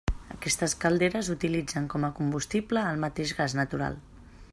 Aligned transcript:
Aquestes 0.35 0.73
calderes 0.85 1.29
utilitzen 1.33 1.85
com 1.95 2.07
a 2.07 2.11
combustible 2.21 2.87
el 2.93 3.05
mateix 3.05 3.35
gas 3.41 3.59
natural. 3.61 4.01